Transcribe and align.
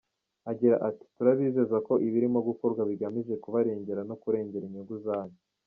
Agira 0.51 0.75
ati 0.89 1.05
“Turabizeza 1.15 1.77
ko 1.87 1.93
ibirimo 2.07 2.39
gukorwa 2.49 2.81
bigamije 2.89 3.33
kubarengera 3.43 4.01
no 4.09 4.15
kurengera 4.21 4.63
inyungu 4.67 4.95
zabo. 5.05 5.35